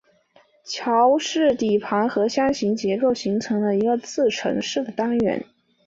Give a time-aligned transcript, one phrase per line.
[0.65, 5.45] 桥式底盘和箱形结构形成一个自承式的单元。